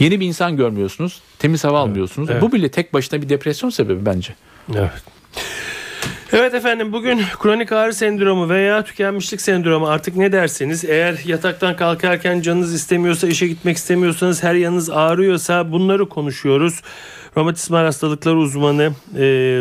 [0.00, 1.20] Yeni bir insan görmüyorsunuz.
[1.38, 2.30] Temiz hava almıyorsunuz.
[2.30, 2.42] evet.
[2.42, 4.34] Bu bile tek başına bir depresyon sebebi bence.
[4.74, 4.90] Evet.
[6.32, 12.40] Evet efendim bugün kronik ağrı sendromu veya tükenmişlik sendromu artık ne derseniz eğer yataktan kalkarken
[12.40, 16.82] canınız istemiyorsa işe gitmek istemiyorsanız her yanınız ağrıyorsa bunları konuşuyoruz.
[17.36, 19.20] Romatizmal hastalıklar uzmanı e,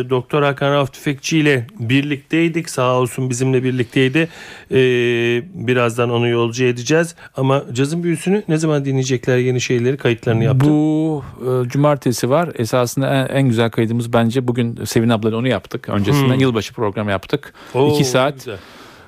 [0.10, 2.70] Doktor Hakan Rauf Tüfekçi ile birlikteydik.
[2.70, 4.30] Sağ olsun bizimle birlikteydi.
[4.72, 4.78] E,
[5.54, 7.16] birazdan onu yolcu edeceğiz.
[7.38, 10.70] Ama cazın büyüsünü ne zaman dinleyecekler yeni şeyleri kayıtlarını yaptı.
[10.70, 12.50] Bu e, cumartesi var.
[12.56, 15.90] Esasında en, en güzel kaydımız bence bugün Sevin ablayla onu yaptık.
[15.90, 17.54] Öncesinden yılbaşı programı yaptık.
[17.74, 18.58] Oo, 2 saat güzel.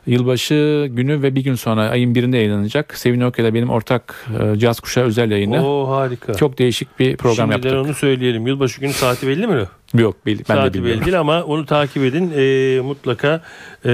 [0.07, 2.97] Yılbaşı günü ve bir gün sonra ayın birinde yayınlanacak.
[2.97, 5.67] Sevin Okey'le benim ortak e, Caz Kuşağı özel yayını.
[5.67, 6.33] Oo harika.
[6.33, 7.85] Çok değişik bir program Şimdiden yaptık.
[7.85, 8.47] onu söyleyelim.
[8.47, 9.63] Yılbaşı günü saati belli mi?
[9.93, 10.99] Yok bil- ben de saati bilmiyorum.
[11.01, 12.31] belli değil ama onu takip edin.
[12.35, 13.41] Ee, mutlaka
[13.85, 13.89] e,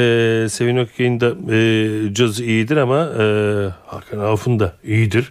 [0.50, 3.24] Sevin Ökke'nin de e, cazı iyidir ama e,
[3.88, 5.30] Hakan Avf'ın da iyidir.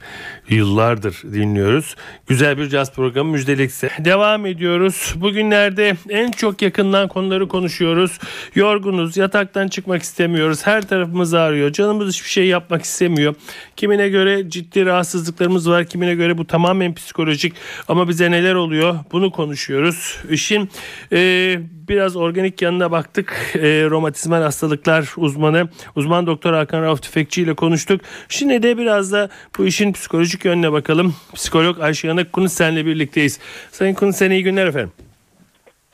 [0.48, 1.96] Yıllardır dinliyoruz.
[2.26, 3.90] Güzel bir caz programı müjdelikse.
[3.98, 5.14] Devam ediyoruz.
[5.16, 8.18] Bugünlerde en çok yakından konuları konuşuyoruz.
[8.54, 10.66] Yorgunuz, yataktan çıkmak istemiyoruz.
[10.66, 11.72] Her tarafımız ağrıyor.
[11.72, 13.34] Canımız hiçbir şey yapmak istemiyor.
[13.76, 15.84] Kimine göre ciddi rahatsızlıklarımız var.
[15.84, 17.52] Kimine göre bu tamamen psikolojik.
[17.88, 18.94] Ama bize neler oluyor?
[19.12, 20.16] Bunu konuşuyoruz.
[20.52, 20.70] İşin
[21.12, 23.52] e, biraz organik yanına baktık.
[23.54, 23.60] E,
[23.90, 28.00] romatizmal hastalıklar uzmanı, uzman doktor Hakan Rauf Tüfekçi ile konuştuk.
[28.28, 31.14] Şimdi de biraz da bu işin psikolojik yönüne bakalım.
[31.34, 33.38] Psikolog Ayşe Yanık Kunus senle birlikteyiz.
[33.70, 34.92] Sayın Kunus sen iyi günler efendim.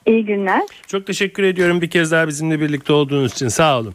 [0.08, 0.62] İyi günler.
[0.86, 3.48] Çok teşekkür ediyorum bir kez daha bizimle birlikte olduğunuz için.
[3.48, 3.94] Sağ olun.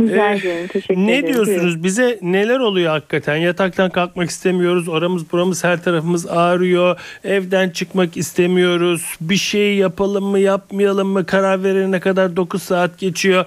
[0.00, 0.66] Rica Ee, ederim.
[0.66, 1.34] Teşekkür Ne ederim.
[1.34, 1.82] diyorsunuz?
[1.84, 3.36] Bize neler oluyor hakikaten?
[3.36, 4.88] Yataktan kalkmak istemiyoruz.
[4.88, 7.00] Oramız buramız her tarafımız ağrıyor.
[7.24, 9.14] Evden çıkmak istemiyoruz.
[9.20, 11.26] Bir şey yapalım mı yapmayalım mı?
[11.26, 13.44] Karar verene kadar 9 saat geçiyor.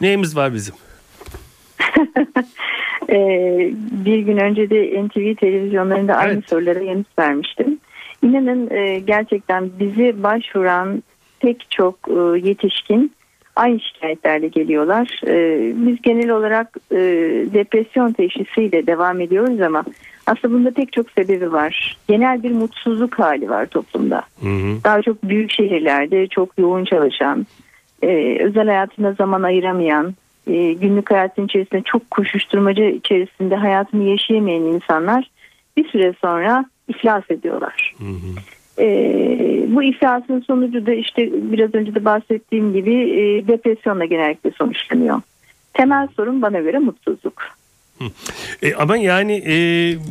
[0.00, 0.74] Neyimiz var bizim?
[3.08, 3.70] Ee,
[4.04, 6.48] bir gün önce de NTV televizyonlarında aynı Evet.
[6.48, 7.78] sorulara yanıt vermiştim.
[8.22, 11.02] İnanın e, gerçekten bizi başvuran
[11.42, 13.12] pek çok e, yetişkin
[13.56, 15.20] aynı şikayetlerle geliyorlar.
[15.26, 16.96] E, biz genel olarak e,
[17.54, 19.84] depresyon teşhisiyle devam ediyoruz ama
[20.26, 21.96] aslında bunda pek çok sebebi var.
[22.08, 24.22] Genel bir mutsuzluk hali var toplumda.
[24.84, 27.46] Daha çok büyük şehirlerde çok yoğun çalışan,
[28.02, 30.14] e, özel hayatına zaman ayıramayan,
[30.46, 35.30] e, günlük hayatın içerisinde çok koşuşturmacı içerisinde hayatını yaşayamayan insanlar
[35.76, 37.94] bir süre sonra iflas ediyorlar.
[38.78, 38.86] E,
[39.68, 45.20] bu iflasın sonucu da işte biraz önce de bahsettiğim gibi e, depresyonla genellikle sonuçlanıyor.
[45.74, 47.42] Temel sorun bana göre mutsuzluk.
[48.62, 49.56] E, ama yani e,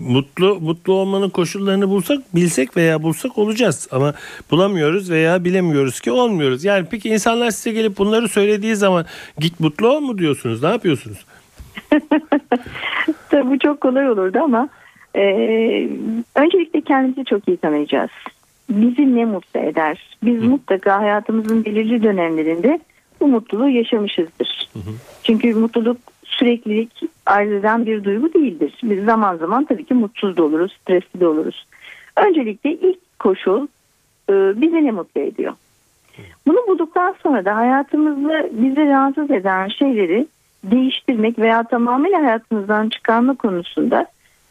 [0.10, 4.14] mutlu mutlu olmanın koşullarını bulsak bilsek veya bulsak olacağız ama
[4.52, 6.64] bulamıyoruz veya bilemiyoruz ki olmuyoruz.
[6.64, 9.06] Yani peki insanlar size gelip bunları söylediği zaman
[9.40, 10.64] git mutlu ol mu diyorsunuz?
[10.64, 11.26] Ne yapıyorsunuz?
[13.30, 14.70] Tabii bu çok kolay olurdu ama
[15.16, 15.22] e,
[16.36, 18.12] öncelikle kendimizi çok iyi tanıyacağız.
[18.72, 20.18] Bizi ne mutlu eder?
[20.24, 22.80] Biz mutlaka hayatımızın belirli dönemlerinde
[23.20, 24.70] bu mutluluğu yaşamışızdır.
[25.24, 26.92] Çünkü mutluluk süreklilik
[27.26, 28.74] arz eden bir duygu değildir.
[28.84, 31.66] Biz zaman zaman tabii ki mutsuz da oluruz, stresli de oluruz.
[32.18, 33.68] Öncelikle ilk koşul
[34.30, 35.54] e, bizi ne mutlu ediyor?
[36.48, 40.28] Bunu bulduktan sonra da hayatımızda bizi rahatsız eden şeyleri
[40.64, 44.06] değiştirmek veya tamamen hayatımızdan çıkarma konusunda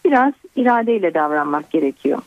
[0.05, 2.19] biraz iradeyle davranmak gerekiyor.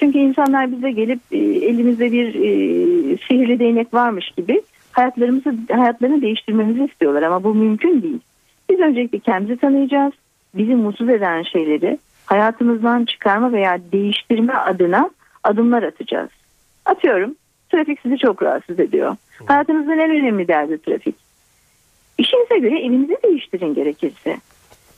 [0.00, 6.84] Çünkü insanlar bize gelip e, elimizde bir e, sihirli değnek varmış gibi hayatlarımızı hayatlarını değiştirmemizi
[6.84, 8.20] istiyorlar ama bu mümkün değil.
[8.70, 10.12] Biz öncelikle kendimizi tanıyacağız.
[10.54, 15.10] Bizi mutsuz eden şeyleri hayatımızdan çıkarma veya değiştirme adına
[15.44, 16.30] adımlar atacağız.
[16.84, 17.34] Atıyorum
[17.70, 19.16] trafik sizi çok rahatsız ediyor.
[19.46, 21.14] Hayatınızın en önemli derdi trafik.
[22.18, 24.36] İşinize göre evinizi değiştirin gerekirse.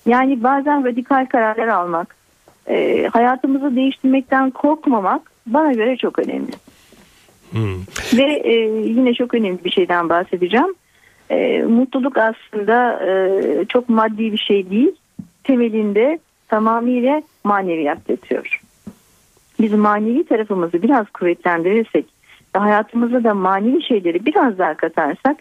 [0.06, 2.16] Yani bazen radikal kararlar almak,
[2.68, 6.52] e, hayatımızı değiştirmekten korkmamak bana göre çok önemli.
[8.16, 8.52] Ve e,
[8.88, 10.74] yine çok önemli bir şeyden bahsedeceğim.
[11.30, 14.92] E, mutluluk aslında e, çok maddi bir şey değil.
[15.44, 18.60] Temelinde tamamıyla maneviyat yatıyor.
[19.60, 22.06] Biz manevi tarafımızı biraz kuvvetlendirirsek
[22.56, 25.36] ve hayatımıza da manevi şeyleri biraz daha katarsak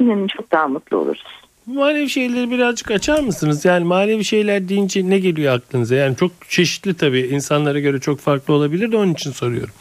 [0.00, 1.45] inanın çok daha mutlu oluruz.
[1.66, 3.64] Manevi şeyleri birazcık açar mısınız?
[3.64, 5.94] Yani manevi şeyler deyince ne geliyor aklınıza?
[5.94, 9.74] Yani çok çeşitli tabii insanlara göre çok farklı olabilir de onun için soruyorum.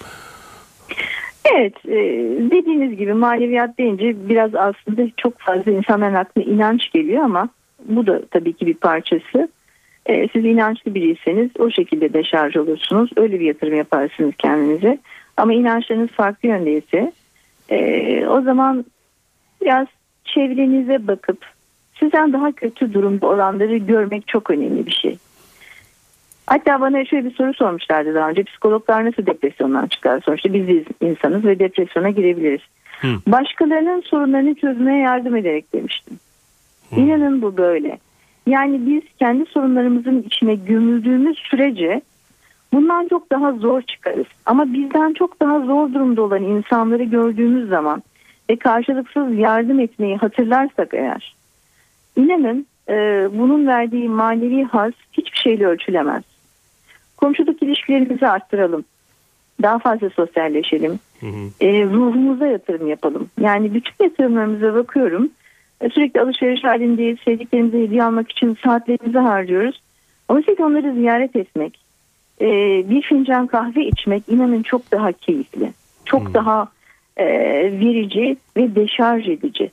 [1.54, 1.98] Evet e,
[2.52, 7.50] dediğiniz gibi maneviyat deyince biraz aslında çok fazla insanların aklına inanç geliyor ama
[7.86, 9.50] bu da tabii ki bir parçası.
[10.06, 13.10] E, siz inançlı biriyseniz o şekilde de şarj olursunuz.
[13.18, 14.98] Öyle bir yatırım yaparsınız kendinize.
[15.38, 17.12] Ama inançlarınız farklı yöndeyse
[17.70, 18.86] e, o zaman
[19.62, 19.88] biraz
[20.26, 21.55] çevrenize bakıp
[22.00, 25.18] sizden daha kötü durumda olanları görmek çok önemli bir şey.
[26.48, 28.44] Hatta bana şöyle bir soru sormuşlardı daha önce.
[28.44, 30.22] Psikologlar nasıl depresyondan çıkar?
[30.26, 32.62] Sonuçta biz insanız ve depresyona girebiliriz.
[33.02, 33.08] Hı.
[33.28, 36.20] Başkalarının sorunlarını çözmeye yardım ederek demiştim.
[36.96, 37.98] İnanın bu böyle.
[38.48, 42.02] Yani biz kendi sorunlarımızın içine gömüldüğümüz sürece
[42.74, 44.28] bundan çok daha zor çıkarız.
[44.46, 48.04] Ama bizden çok daha zor durumda olan insanları gördüğümüz zaman
[48.50, 51.36] ve karşılıksız yardım etmeyi hatırlarsak eğer
[52.16, 52.94] inanın e,
[53.34, 56.24] bunun verdiği manevi haz hiçbir şeyle ölçülemez.
[57.18, 58.86] Komşuluk ilişkilerimizi arttıralım.
[59.62, 61.00] Daha fazla sosyalleşelim.
[61.62, 63.30] E, ruhumuza yatırım yapalım.
[63.42, 65.30] Yani bütün yatırımlarımıza bakıyorum.
[65.82, 67.20] E, sürekli alışveriş halindeyiz.
[67.26, 69.82] Sevdiklerimize hediye almak için saatlerimizi harcıyoruz.
[70.30, 71.80] Oysa ki onları ziyaret etmek,
[72.42, 72.48] e,
[72.90, 75.72] bir fincan kahve içmek inanın çok daha keyifli.
[76.06, 76.68] Çok daha
[77.18, 77.26] e,
[77.80, 79.72] verici ve deşarj edici.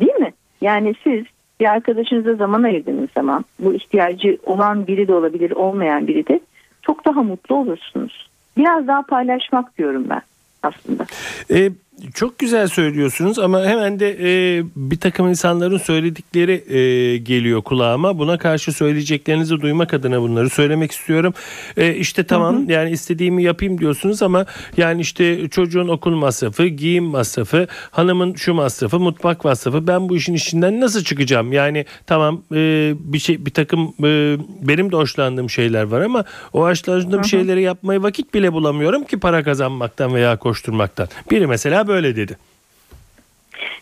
[0.00, 0.32] Değil mi?
[0.60, 1.24] Yani siz
[1.60, 6.40] bir arkadaşınıza zaman ayırdığınız zaman bu ihtiyacı olan biri de olabilir, olmayan biri de
[6.82, 8.30] çok daha mutlu olursunuz.
[8.56, 10.22] Biraz daha paylaşmak diyorum ben
[10.62, 11.06] aslında.
[11.50, 11.70] E,
[12.14, 18.18] çok güzel söylüyorsunuz ama hemen de e, bir takım insanların söyledikleri e, geliyor kulağıma.
[18.18, 21.34] Buna karşı söyleyeceklerinizi duymak adına bunları söylemek istiyorum.
[21.76, 27.66] E, işte tamam yani istediğimi yapayım diyorsunuz ama yani işte çocuğun okul masrafı, giyim masrafı,
[27.90, 29.86] hanımın şu masrafı, mutfak masrafı.
[29.86, 31.52] Ben bu işin içinden nasıl çıkacağım?
[31.52, 36.60] Yani tamam e, bir şey bir takım e, benim de hoşlandığım şeyler var ama o
[36.62, 41.08] hoşlandığım şeyleri yapmaya vakit bile bulamıyorum ki para kazanmaktan veya koşturmaktan.
[41.30, 42.36] Biri mesela böyle dedi.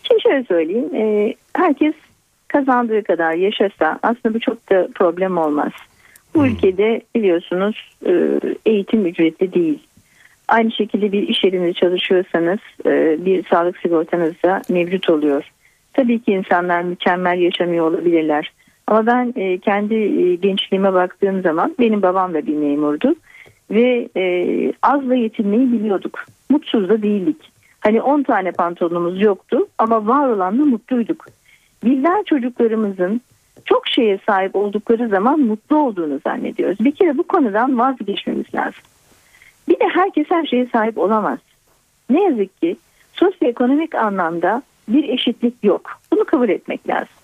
[0.03, 0.95] Şimdi şöyle söyleyeyim.
[0.95, 1.95] e, herkes
[2.49, 5.73] kazandığı kadar yaşasa aslında bu çok da problem olmaz.
[6.35, 9.79] Bu ülkede biliyorsunuz e, eğitim ücretli değil.
[10.49, 15.45] Aynı şekilde bir iş yerinde çalışıyorsanız e, bir sağlık sigortanız da mevcut oluyor.
[15.93, 18.53] Tabii ki insanlar mükemmel yaşamıyor olabilirler.
[18.87, 23.15] Ama ben e, kendi e, gençliğime baktığım zaman benim babam da bir memurdu
[23.71, 24.23] ve e,
[24.83, 26.25] azla yetinmeyi biliyorduk.
[26.51, 27.56] Mutsuz da değildik.
[27.87, 31.27] Hani 10 tane pantolonumuz yoktu ama var olanla mutluyduk.
[31.85, 33.21] Bizler çocuklarımızın
[33.65, 36.81] çok şeye sahip oldukları zaman mutlu olduğunu zannediyoruz.
[36.81, 38.83] Bir kere bu konudan vazgeçmemiz lazım.
[39.69, 41.39] Bir de herkes her şeye sahip olamaz.
[42.11, 42.77] Ne yazık ki
[43.13, 45.91] sosyoekonomik anlamda bir eşitlik yok.
[46.13, 47.17] Bunu kabul etmek lazım.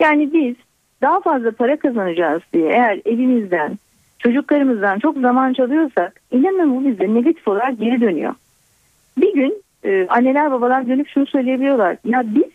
[0.00, 0.56] Yani biz
[1.02, 3.78] daha fazla para kazanacağız diye eğer evimizden,
[4.18, 8.34] çocuklarımızdan çok zaman çalıyorsak inanın bu bize negatif olarak geri dönüyor.
[9.16, 11.96] Bir gün e, anneler babalar dönüp şunu söyleyebiliyorlar.
[12.04, 12.52] Ya biz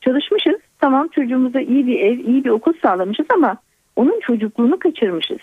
[0.00, 3.56] çalışmışız tamam çocuğumuza iyi bir ev, iyi bir okul sağlamışız ama
[3.96, 5.38] onun çocukluğunu kaçırmışız.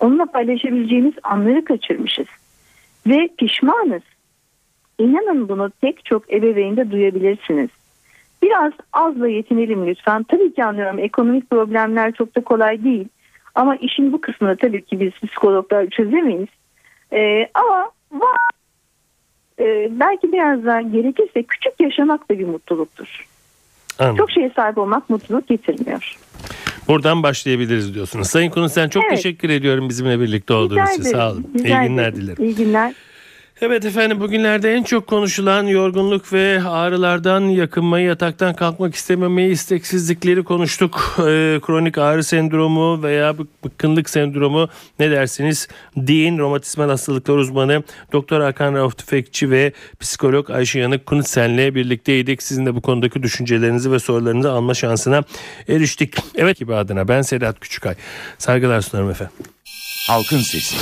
[0.00, 2.26] Onunla paylaşabileceğimiz anları kaçırmışız.
[3.06, 4.02] Ve pişmanız.
[4.98, 7.70] İnanın bunu tek çok ebeveynde duyabilirsiniz.
[8.42, 10.22] Biraz azla yetinelim lütfen.
[10.22, 13.08] Tabii ki anlıyorum ekonomik problemler çok da kolay değil.
[13.54, 16.48] Ama işin bu kısmını tabii ki biz psikologlar çözemeyiz.
[17.12, 18.53] Ee, ama var.
[19.60, 23.26] Ee, belki biraz daha gerekirse küçük yaşamak da bir mutluluktur.
[23.98, 24.16] Anladım.
[24.16, 26.16] Çok şeye sahip olmak mutluluk getirmiyor.
[26.88, 28.28] Buradan başlayabiliriz diyorsunuz.
[28.28, 29.16] Sayın Konu sen çok Evet.
[29.16, 31.02] teşekkür ediyorum bizimle birlikte olduğunuz için.
[31.02, 31.46] Sağ olun.
[31.58, 32.44] rica İyi günler dilerim.
[32.44, 32.94] İyi günler.
[33.60, 41.14] Evet efendim bugünlerde en çok konuşulan yorgunluk ve ağrılardan yakınmayı, yataktan kalkmak istememeyi, isteksizlikleri konuştuk.
[41.18, 41.22] Ee,
[41.66, 45.68] kronik ağrı sendromu veya bık- bıkkınlık sendromu ne dersiniz?
[45.96, 52.42] Dean romatizmal hastalıklar uzmanı Doktor Hakan Rauf Tüfekçi ve psikolog Ayşe Yanık Kunutsen'le birlikteydik.
[52.42, 55.22] Sizin de bu konudaki düşüncelerinizi ve sorularınızı alma şansına
[55.68, 56.14] eriştik.
[56.34, 57.94] Evet gibi adına ben Sedat Küçükay.
[58.38, 59.34] Saygılar sunarım efendim.
[60.08, 60.76] Halkın Sesi.